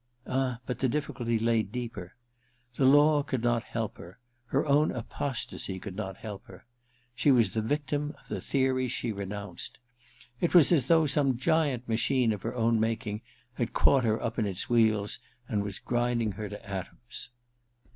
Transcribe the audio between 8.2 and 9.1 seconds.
the theories 222